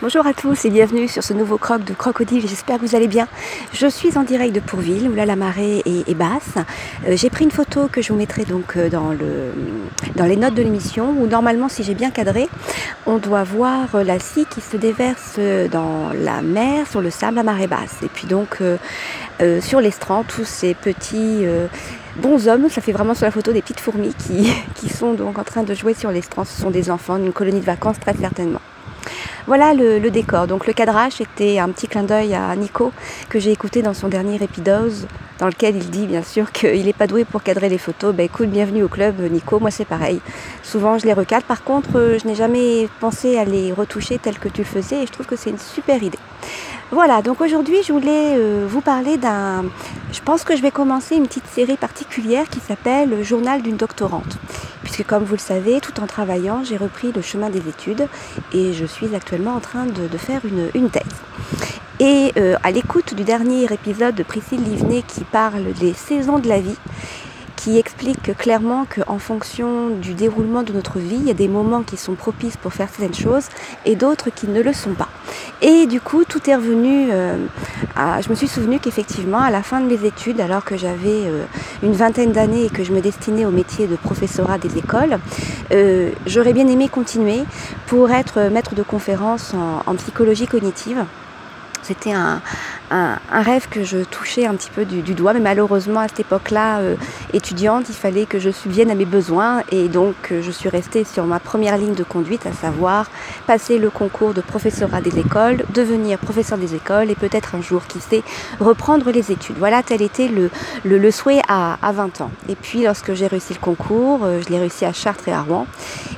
[0.00, 2.42] Bonjour à tous et bienvenue sur ce nouveau croc de crocodile.
[2.42, 3.26] J'espère que vous allez bien.
[3.72, 6.54] Je suis en direct de Pourville où là la marée est, basse.
[7.04, 9.52] Euh, j'ai pris une photo que je vous mettrai donc euh, dans, le,
[10.14, 12.48] dans les notes de l'émission où normalement si j'ai bien cadré,
[13.06, 15.40] on doit voir euh, la scie qui se déverse
[15.72, 17.96] dans la mer sur le sable à marée basse.
[18.04, 18.62] Et puis donc
[19.60, 21.44] sur l'estran tous ces petits
[22.14, 25.40] bons hommes, ça fait vraiment sur la photo des petites fourmis qui, qui sont donc
[25.40, 26.44] en train de jouer sur l'estran.
[26.44, 28.60] Ce sont des enfants d'une colonie de vacances très certainement.
[29.48, 30.46] Voilà le, décor.
[30.46, 32.92] Donc le cadrage était un petit clin d'œil à Nico
[33.30, 34.92] que j'ai écouté dans son dernier épisode
[35.38, 38.14] dans lequel il dit bien sûr qu'il n'est pas doué pour cadrer les photos.
[38.14, 40.20] Ben écoute, bienvenue au club Nico, moi c'est pareil.
[40.62, 41.46] Souvent je les recadre.
[41.46, 45.02] Par contre, euh, je n'ai jamais pensé à les retoucher tel que tu le faisais
[45.02, 46.18] et je trouve que c'est une super idée.
[46.90, 49.66] Voilà, donc aujourd'hui je voulais euh, vous parler d'un...
[50.10, 54.38] Je pense que je vais commencer une petite série particulière qui s'appelle Journal d'une doctorante.
[54.82, 58.08] Puisque comme vous le savez, tout en travaillant, j'ai repris le chemin des études
[58.54, 60.40] et je suis actuellement en train de, faire
[60.74, 61.02] une, thèse.
[62.00, 66.48] Et euh, à l'écoute du dernier épisode de Priscille Livnet qui parle des saisons de
[66.48, 66.76] la vie,
[67.56, 71.82] qui explique clairement qu'en fonction du déroulement de notre vie, il y a des moments
[71.82, 73.46] qui sont propices pour faire certaines choses
[73.84, 75.08] et d'autres qui ne le sont pas.
[75.60, 77.08] Et du coup, tout est revenu.
[77.10, 77.46] Euh,
[77.96, 81.24] à, je me suis souvenu qu'effectivement, à la fin de mes études, alors que j'avais
[81.26, 81.46] euh,
[81.82, 85.18] une vingtaine d'années et que je me destinais au métier de professorat des écoles,
[86.26, 87.42] j'aurais bien aimé continuer
[87.88, 89.52] pour être maître de conférence
[89.84, 91.04] en psychologie cognitive.
[91.88, 92.42] C'était un,
[92.90, 96.96] rêve que je touchais un petit peu du, doigt, mais malheureusement à cette époque-là, euh,
[97.32, 101.04] étudiante, il fallait que je subvienne à mes besoins et donc euh, je suis restée
[101.04, 103.10] sur ma première ligne de conduite, à savoir
[103.46, 107.86] passer le concours de professorat des écoles, devenir professeur des écoles et peut-être un jour,
[107.86, 108.22] qui sait,
[108.60, 109.56] reprendre les études.
[109.58, 110.50] Voilà, tel était le,
[110.84, 112.30] le, souhait à, 20 ans.
[112.48, 115.42] Et puis lorsque j'ai réussi le concours, euh, je l'ai réussi à Chartres et à
[115.42, 115.66] Rouen,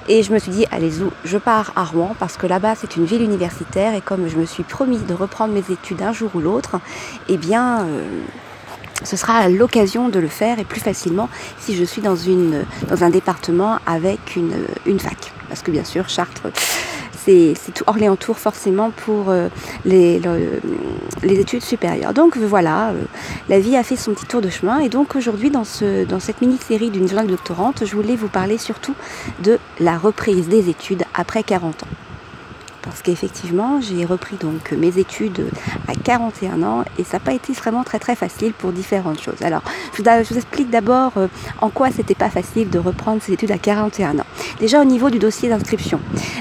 [0.08, 0.90] et je me suis dit, allez,
[1.24, 4.44] je pars à Rouen parce que là-bas c'est une ville universitaire et comme je me
[4.44, 6.59] suis promis de reprendre mes études un jour ou l'autre,
[7.28, 8.02] eh bien, euh,
[9.04, 11.28] ce sera l'occasion de le faire et plus facilement
[11.58, 12.16] si je suis dans,
[13.00, 14.54] un département avec une,
[14.86, 15.32] une fac.
[15.48, 16.46] Parce que bien sûr, Chartres,
[17.24, 19.48] c'est tout Orléans-Tour forcément pour euh,
[19.84, 20.20] les,
[21.22, 22.14] les, études supérieures.
[22.14, 23.02] Donc voilà, euh,
[23.48, 26.20] la vie a fait son petit tour de chemin et donc aujourd'hui dans, ce, dans
[26.20, 28.94] cette mini-série d'une jeune doctorante, je voulais vous parler surtout
[29.42, 32.09] de la reprise des études après 40 ans
[32.82, 35.50] parce qu'effectivement j'ai repris donc mes études
[35.88, 39.42] à 41 ans et ça n'a pas été vraiment très très facile pour différentes choses.
[39.42, 39.62] Alors
[39.96, 41.28] je vous, explique d'abord euh,
[41.60, 44.26] en quoi c'était pas facile de reprendre ces études à 41 ans.
[44.58, 46.00] Déjà au niveau du dossier d'inscription,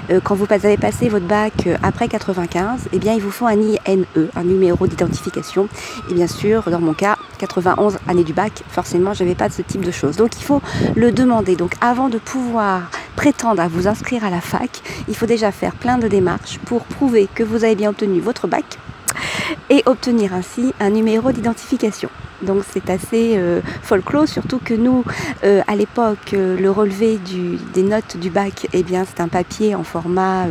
[0.10, 3.48] euh, quand vous avez passé votre bac euh, après 95, eh bien il vous faut
[3.48, 5.68] un INE, un numéro d'identification
[6.10, 9.64] et bien sûr dans mon cas 91 année du bac, forcément j'avais pas de ce
[9.64, 10.18] type de choses.
[10.18, 10.62] Donc il faut
[10.96, 11.56] le demander.
[11.56, 15.74] Donc avant de pouvoir prétendre à vous inscrire à la fac, il faut déjà faire
[15.74, 18.66] plein de démarches pour prouver que vous avez bien obtenu votre bac
[19.70, 22.10] et obtenir ainsi un numéro d'identification.
[22.42, 25.04] Donc c'est assez euh, folklore, surtout que nous,
[25.44, 27.20] euh, à l'époque, euh, le relevé
[27.74, 30.46] des notes du bac, eh bien c'est un papier en format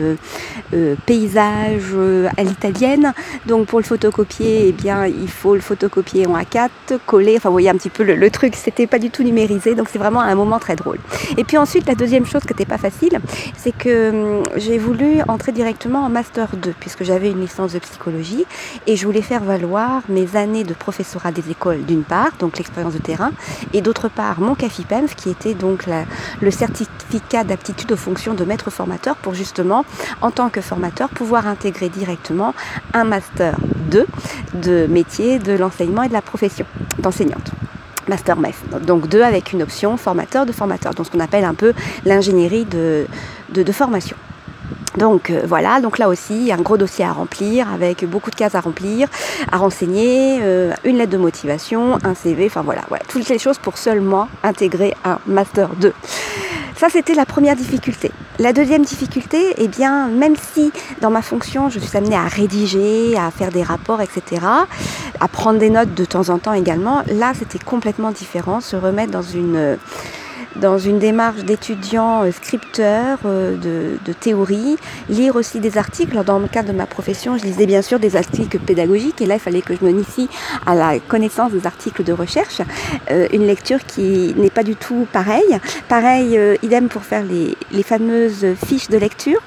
[1.06, 1.94] paysage
[2.36, 3.12] à l'italienne.
[3.46, 6.68] Donc pour le photocopier, eh bien il faut le photocopier en A4,
[7.06, 7.36] coller.
[7.36, 9.88] Enfin vous voyez un petit peu le, le truc, c'était pas du tout numérisé, donc
[9.90, 10.98] c'est vraiment un moment très drôle.
[11.36, 13.20] Et puis ensuite la deuxième chose qui n'était pas facile,
[13.56, 17.78] c'est que hum, j'ai voulu entrer directement en master 2 puisque j'avais une licence de
[17.78, 18.44] psychologie
[18.86, 22.94] et je voulais faire valoir mes années de professorat des écoles d'une part, donc l'expérience
[22.94, 23.32] de terrain,
[23.72, 25.84] et d'autre part mon CAFIPEMF qui était donc
[26.40, 29.84] le certificat d'aptitude aux fonctions de maître formateur pour justement,
[30.20, 32.54] en tant que formateur, pouvoir intégrer directement
[32.94, 33.56] un master
[33.90, 34.06] 2
[34.54, 36.66] de métier de l'enseignement et de la profession
[36.98, 37.50] d'enseignante.
[38.08, 38.62] Master MEF.
[38.86, 41.74] Donc deux avec une option formateur de formateur, donc ce qu'on appelle un peu
[42.06, 43.06] l'ingénierie de,
[43.52, 44.16] de formation.
[44.98, 48.56] Donc euh, voilà, donc là aussi, un gros dossier à remplir avec beaucoup de cases
[48.56, 49.08] à remplir,
[49.50, 53.58] à renseigner, euh, une lettre de motivation, un CV, enfin voilà, voilà, toutes les choses
[53.58, 55.92] pour seulement intégrer un Master 2.
[56.76, 58.10] Ça, c'était la première difficulté.
[58.38, 63.16] La deuxième difficulté, eh bien, même si dans ma fonction, je suis amenée à rédiger,
[63.16, 64.42] à faire des rapports, etc.,
[65.20, 69.10] à prendre des notes de temps en temps également, là, c'était complètement différent, se remettre
[69.10, 69.76] dans une
[70.60, 74.76] dans une démarche d'étudiant euh, scripteur euh, de, théorie,
[75.08, 76.22] lire aussi des articles.
[76.24, 79.34] Dans le cadre de ma profession, je lisais bien sûr des articles pédagogiques et là,
[79.34, 80.28] il fallait que je me initie
[80.66, 82.60] à la connaissance des articles de recherche.
[83.10, 85.58] Euh, une lecture qui n'est pas du tout pareille.
[85.88, 89.40] Pareil, idem pour faire les fameuses fiches de lecture.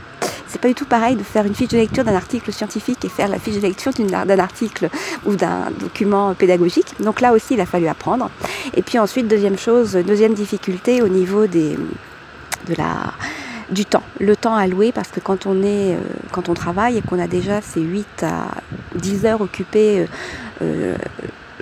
[0.52, 3.10] C'est pas du tout pareil de faire une fiche de lecture d'un article scientifique et
[3.10, 4.90] faire la fiche de lecture d'un article
[5.26, 6.88] ou d'un document pédagogique.
[7.00, 8.30] Donc là aussi, il a fallu apprendre.
[8.74, 11.78] Et puis ensuite, deuxième chose, deuxième difficulté au niveau des,
[12.68, 13.14] de la
[13.70, 15.96] du temps, le temps alloué, parce que quand on, est,
[16.34, 18.48] quand on travaille et qu'on a déjà ces 8 à
[18.96, 20.08] 10 heures occupées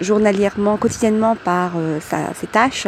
[0.02, 2.00] journalièrement, quotidiennement par euh,
[2.36, 2.88] ses tâches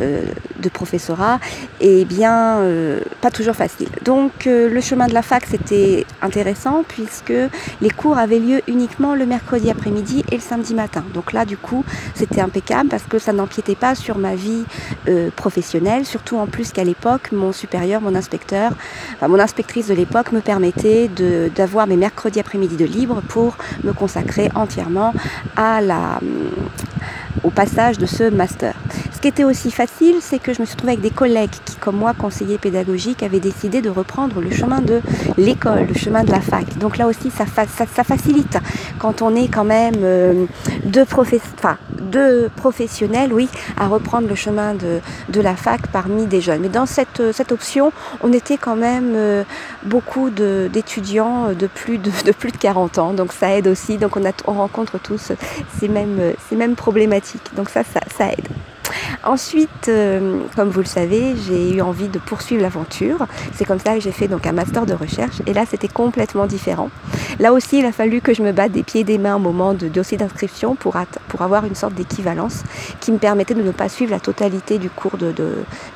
[0.00, 0.22] euh,
[0.58, 1.38] de professorat,
[1.80, 3.88] et eh bien euh, pas toujours facile.
[4.04, 7.32] Donc le chemin de la fac c'était intéressant puisque
[7.80, 11.04] les cours avaient lieu uniquement le mercredi après-midi et le samedi matin.
[11.14, 11.84] Donc là du coup
[12.14, 14.64] c'était impeccable parce que ça n'empiétait pas sur ma vie
[15.36, 18.72] professionnelle, surtout en plus qu'à l'époque mon supérieur, mon inspecteur,
[19.14, 21.08] enfin, mon inspectrice de l'époque me permettait
[21.54, 25.12] d'avoir mes mercredis après-midi de libre pour me consacrer entièrement
[25.56, 26.20] à la
[27.42, 28.74] au passage de ce master.
[29.18, 31.74] Ce qui était aussi facile, c'est que je me suis trouvée avec des collègues qui,
[31.74, 35.00] comme moi, conseillers pédagogiques, avaient décidé de reprendre le chemin de
[35.36, 36.78] l'école, le chemin de la fac.
[36.78, 38.58] Donc là aussi, ça, facilite
[39.00, 40.44] quand on est quand même euh,
[40.84, 45.00] deux, professionnels, oui, à reprendre le chemin de,
[45.40, 46.60] la fac parmi des jeunes.
[46.60, 47.90] Mais dans cette, cette option,
[48.22, 49.42] on était quand même euh,
[49.82, 53.14] beaucoup d'étudiants de, plus de, de, plus de 40 ans.
[53.14, 53.98] Donc ça aide aussi.
[53.98, 54.16] Donc
[54.46, 55.32] on, rencontre tous
[55.80, 57.52] ces mêmes, problématiques.
[57.56, 57.82] Donc ça
[58.20, 58.46] aide.
[59.24, 63.26] Ensuite, euh, comme vous le savez, j'ai eu envie de poursuivre l'aventure.
[63.54, 65.42] C'est comme ça que j'ai fait donc un master de recherche.
[65.46, 66.90] Et là, c'était complètement différent.
[67.40, 69.40] Là aussi, il a fallu que je me batte des pieds et des mains au
[69.40, 70.96] moment de dossier d'inscription pour,
[71.28, 72.62] pour avoir une sorte d'équivalence
[73.00, 75.32] qui me permettait de ne pas suivre la totalité du cours de,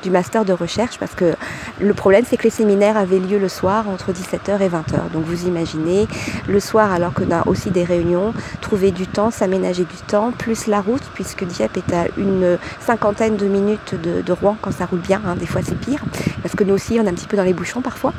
[0.01, 1.35] du master de recherche parce que
[1.79, 5.11] le problème, c'est que les séminaires avaient lieu le soir entre 17h et 20h.
[5.13, 6.07] Donc vous imaginez,
[6.47, 10.67] le soir, alors qu'on a aussi des réunions, trouver du temps, s'aménager du temps, plus
[10.67, 14.99] la route, puisque Dieppe est à une cinquantaine de minutes de, Rouen quand ça roule
[14.99, 15.21] bien.
[15.25, 15.35] Hein.
[15.35, 16.03] des fois, c'est pire,
[16.41, 18.13] parce que nous aussi, on est un petit peu dans les bouchons parfois.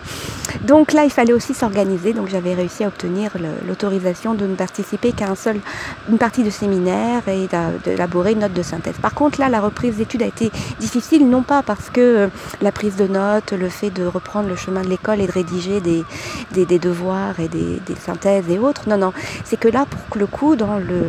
[0.63, 2.13] Donc là, il fallait aussi s'organiser.
[2.13, 3.33] Donc j'avais réussi à obtenir
[3.67, 5.61] l'autorisation de ne participer qu'à un seul,
[6.09, 7.49] une partie de séminaire et
[7.85, 8.95] d'élaborer une note de synthèse.
[9.01, 10.51] Par contre, là, la reprise d'études a été
[10.81, 12.29] difficile, non pas parce que euh,
[12.63, 15.81] la prise de notes, le fait de reprendre le chemin de l'école et de rédiger
[15.81, 16.05] des,
[16.53, 18.89] des, devoirs et des, des synthèses et autres.
[18.89, 19.13] Non, non,
[19.45, 21.05] c'est que là, pour le coup, dans le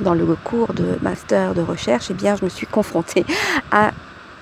[0.00, 3.24] dans le cours de master de recherche, eh bien, je me suis confrontée
[3.70, 3.92] à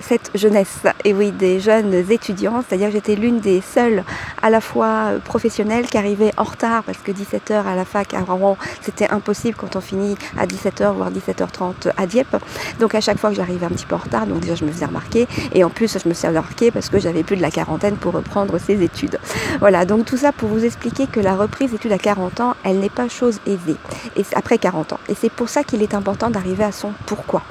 [0.00, 4.04] cette jeunesse, et oui, des jeunes étudiants, c'est-à-dire que j'étais l'une des seules
[4.42, 8.20] à la fois professionnelles qui arrivait en retard parce que 17h à la fac à
[8.20, 12.36] Rouen, c'était impossible quand on finit à 17h voire 17h30 à Dieppe.
[12.80, 14.72] Donc à chaque fois que j'arrivais un petit peu en retard, donc déjà je me
[14.72, 17.50] faisais remarquer et en plus je me suis remarquer parce que j'avais plus de la
[17.50, 19.18] quarantaine pour reprendre ces études.
[19.60, 22.78] Voilà, donc tout ça pour vous expliquer que la reprise d'études à 40 ans, elle
[22.78, 23.76] n'est pas chose aisée
[24.16, 25.00] et après 40 ans.
[25.08, 27.42] Et c'est pour ça qu'il est important d'arriver à son pourquoi.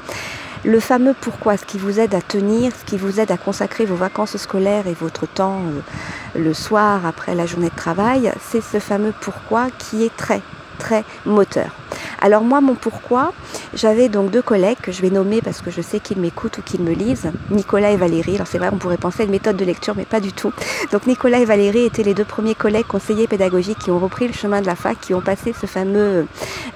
[0.65, 3.83] Le fameux pourquoi, ce qui vous aide à tenir, ce qui vous aide à consacrer
[3.83, 8.61] vos vacances scolaires et votre temps euh, le soir après la journée de travail, c'est
[8.61, 10.41] ce fameux pourquoi qui est très
[10.79, 11.82] très moteur.
[12.23, 13.33] Alors moi, mon pourquoi,
[13.73, 16.61] j'avais donc deux collègues que je vais nommer parce que je sais qu'ils m'écoutent ou
[16.61, 18.35] qu'ils me lisent, Nicolas et Valérie.
[18.35, 20.53] Alors c'est vrai, on pourrait penser à une méthode de lecture, mais pas du tout.
[20.93, 24.33] Donc Nicolas et Valérie étaient les deux premiers collègues conseillers pédagogiques qui ont repris le
[24.33, 26.25] chemin de la fac, qui ont passé ce fameux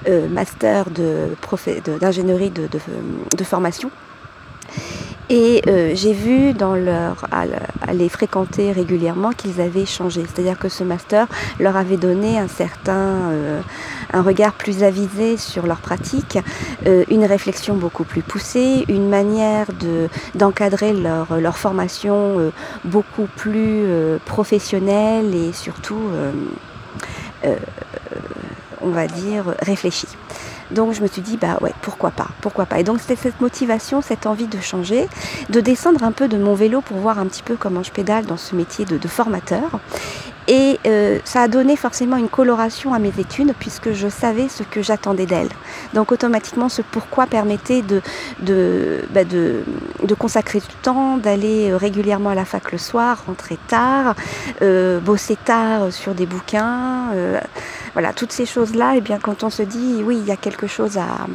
[0.06, 0.84] euh, master
[1.98, 2.68] d'ingénierie de,
[3.34, 3.90] de formation
[5.30, 7.44] et euh, j'ai vu dans leur, à,
[7.92, 10.22] les fréquenter régulièrement qu'ils avaient changé.
[10.22, 11.26] C'est-à-dire que ce master
[11.58, 13.60] leur avait donné un certain, euh,
[14.12, 16.38] un regard plus avisé sur leur pratique,
[16.86, 22.50] euh, une réflexion beaucoup plus poussée, une manière de, d'encadrer leur, leur formation
[22.84, 23.84] beaucoup plus
[24.24, 26.10] professionnelle et surtout,
[28.80, 30.08] on va dire, réfléchie.
[30.70, 32.78] Donc je me suis dit, bah ouais, pourquoi pas, pourquoi pas.
[32.78, 35.08] Et donc c'était cette motivation, cette envie de changer,
[35.48, 38.26] de descendre un peu de mon vélo pour voir un petit peu comment je pédale
[38.26, 39.80] dans ce métier de, de formateur.
[40.50, 44.62] Et euh, ça a donné forcément une coloration à mes études puisque je savais ce
[44.62, 45.50] que j'attendais d'elles.
[45.92, 48.00] Donc automatiquement, ce pourquoi permettait de,
[48.40, 49.62] de, bah de,
[50.02, 54.14] de consacrer du temps, d'aller euh, régulièrement à la fac le soir, rentrer tard,
[54.62, 57.10] euh, bosser tard sur des bouquins.
[57.12, 57.38] Euh,
[57.92, 60.66] voilà, toutes ces choses-là, eh bien quand on se dit oui, il y a quelque
[60.66, 61.26] chose à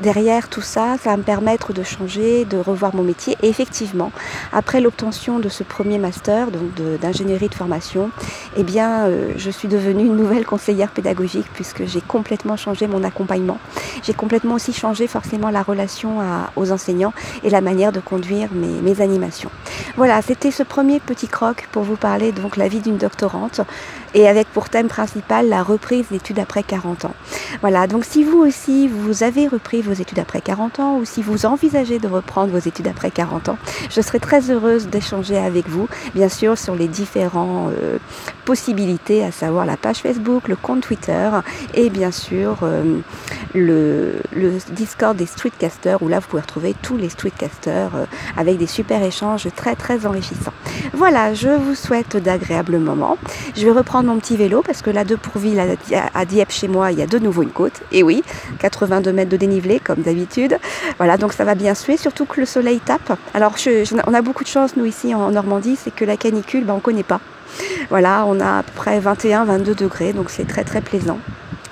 [0.00, 3.36] derrière tout ça, ça va me permettre de changer, de revoir mon métier.
[3.42, 4.12] Et effectivement,
[4.52, 8.10] après l'obtention de ce premier master, donc d'ingénierie de, formation,
[8.56, 13.04] eh bien, euh, je suis devenue une nouvelle conseillère pédagogique puisque j'ai complètement changé mon
[13.04, 13.58] accompagnement.
[14.02, 16.18] J'ai complètement aussi changé forcément la relation
[16.56, 19.50] aux enseignants et la manière de conduire mes, mes animations.
[19.96, 23.60] Voilà, c'était ce premier petit croc pour vous parler donc la vie d'une doctorante
[24.14, 27.14] et avec pour thème principal la reprise d'études après 40 ans.
[27.60, 31.22] Voilà, donc si vous aussi vous avez repris vos études après 40 ans ou si
[31.22, 33.58] vous envisagez de reprendre vos études après 40 ans,
[33.90, 37.98] je serai très heureuse d'échanger avec vous, bien sûr, sur les différentes euh,
[38.44, 41.30] possibilités, à savoir la page Facebook, le compte Twitter
[41.74, 42.98] et bien sûr euh,
[43.54, 44.14] le,
[44.70, 48.04] Discord des streetcasters où là vous pouvez retrouver tous les streetcasters euh,
[48.36, 50.52] avec des super échanges très très enrichissants.
[50.92, 53.16] Voilà, je vous souhaite d'agréables moments.
[53.56, 55.60] Je vais reprendre mon petit vélo parce que là de Pourville
[56.14, 57.82] à Dieppe chez moi, il y a de nouveau une côte.
[57.92, 58.22] Et oui,
[58.58, 60.58] 82 mètres de dénivelé comme d'habitude.
[60.98, 63.18] Voilà, donc ça va bien suer, surtout que le soleil tape.
[63.32, 63.54] Alors
[64.06, 66.76] on a beaucoup de chance nous ici en Normandie, c'est que la canicule, ben, on
[66.76, 67.20] ne connaît pas.
[67.90, 71.18] Voilà, on a à peu près 21-22 degrés, donc c'est très très plaisant.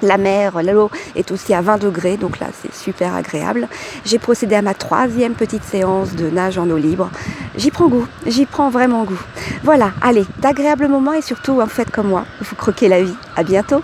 [0.03, 3.69] La mer, l'eau est aussi à 20 degrés, donc là c'est super agréable.
[4.05, 7.09] J'ai procédé à ma troisième petite séance de nage en eau libre.
[7.57, 9.21] J'y prends goût, j'y prends vraiment goût.
[9.63, 13.15] Voilà, allez, d'agréables moments et surtout, en faites comme moi, vous croquez la vie.
[13.37, 13.83] À bientôt